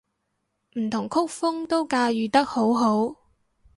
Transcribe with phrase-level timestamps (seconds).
[0.79, 3.15] 唔同曲風都駕馭得好好